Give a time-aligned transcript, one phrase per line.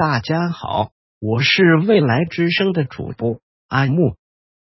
[0.00, 4.16] 大家好，我是未来之声的主播阿木，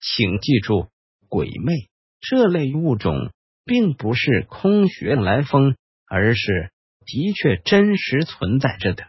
[0.02, 0.90] 请记住，
[1.30, 1.72] 鬼魅
[2.20, 3.32] 这类物种
[3.64, 5.78] 并不是空穴来风，
[6.10, 6.74] 而是
[7.06, 9.06] 的确真实存在着的，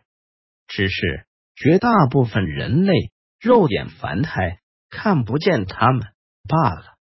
[0.68, 1.26] 只是
[1.56, 2.92] 绝大部分人类
[3.40, 6.06] 肉眼凡胎看不见他们
[6.48, 6.93] 罢了。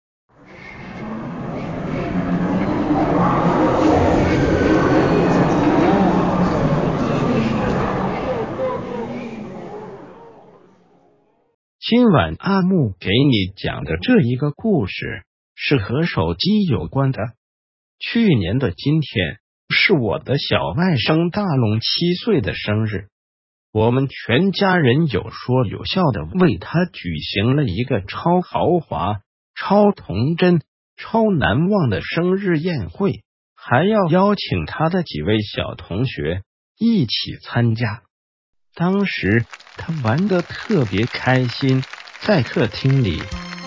[11.85, 17.19] 今晚阿木给你讲的这一个故事是和手机有关的。
[17.99, 23.09] 去年的今天是我的小外甥大龙七岁的生日，
[23.73, 29.19] 我们全家人有说有笑的为他举行了一个超豪华、
[29.53, 30.61] 超童真、
[30.95, 33.23] 超难忘的生日宴会，
[33.57, 36.43] 还要邀请他的几位小同学
[36.79, 37.11] 一起
[37.43, 38.03] 参加。
[38.75, 39.45] 当时
[39.77, 41.83] 他玩的特别开心，
[42.21, 43.21] 在客厅里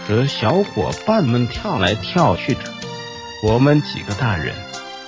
[0.04, 2.60] 和小伙伴们跳来跳去着。
[3.44, 4.52] 我们几个大人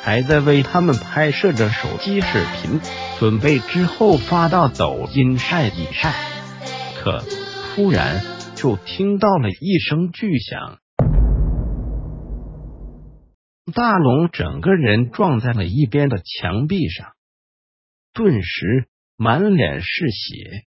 [0.04, 2.80] 还在为他们拍摄着手机视频，
[3.18, 6.14] 准备之后发到抖音晒一晒。
[7.02, 7.24] 可
[7.74, 8.22] 突然
[8.54, 10.78] 就听到了一声巨响，
[13.74, 17.14] 大龙整个人撞在了一边的墙壁上，
[18.12, 18.86] 顿时。
[19.20, 20.62] 满脸是血，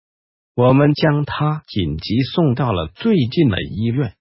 [0.56, 4.16] 我们将他紧急送到了最近的医院。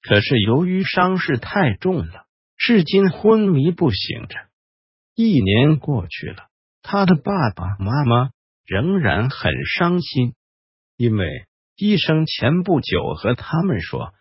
[0.00, 2.24] 可是由于伤势太重了，
[2.56, 4.36] 至今昏迷不醒着。
[5.14, 6.48] 一年过去了，
[6.80, 8.30] 他的爸爸妈妈
[8.64, 10.32] 仍然很伤心，
[10.96, 11.28] 因为
[11.76, 14.14] 医生前不久和他们说，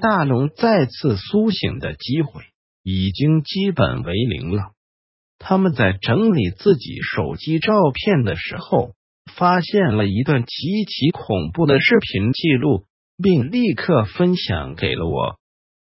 [0.00, 2.44] 大龙再次苏醒的机会
[2.84, 4.70] 已经基本为零了。
[5.46, 8.94] 他们在整理自己手机照片的时候，
[9.36, 12.86] 发现了一段极其恐怖的视频记录，
[13.22, 15.36] 并立刻分享给了我。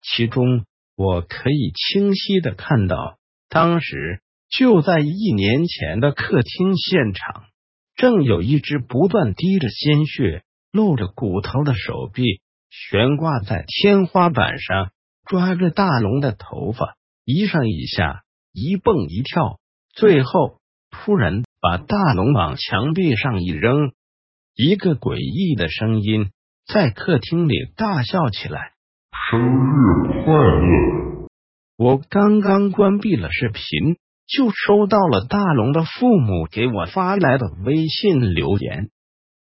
[0.01, 3.17] 其中，我可以清晰的看到，
[3.47, 4.19] 当时
[4.50, 7.44] 就在一年前的客厅现场，
[7.95, 10.41] 正有一只不断滴着鲜血、
[10.72, 12.41] 露着骨头的手臂
[12.72, 14.89] 悬挂在天花板上，
[15.23, 16.95] 抓着大龙的头发，
[17.25, 18.23] 一上一下。
[18.55, 19.59] 一蹦一跳，
[19.93, 23.91] 最后突然把大龙往墙壁上一扔，
[24.55, 26.29] 一个诡异的声音
[26.66, 28.71] 在客厅里大笑起来
[29.29, 31.27] ：“生日快乐！”
[31.75, 38.89] 我刚刚关闭了视频，就收到了大龙的父母给我发来的微信留言。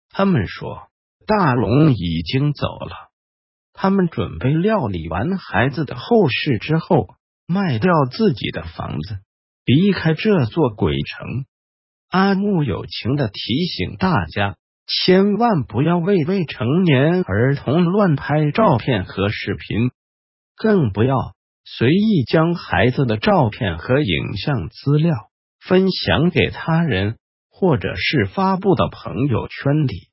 [0.08, 0.88] 他们说
[1.26, 3.10] 大龙已经走了，
[3.74, 7.08] 他们准备料理完孩子的后事之后。
[7.52, 9.18] 卖掉自己的房子，
[9.66, 11.44] 离开这座鬼城。
[12.08, 19.90] 阿木友情的提醒大家，千万不要为未成年儿童乱拍照片和视频，
[20.56, 21.14] 更不要
[21.64, 25.14] 随意将孩子的照片和影像资料
[25.60, 27.16] 分享给他人，
[27.50, 30.11] 或者是发布到朋友圈里。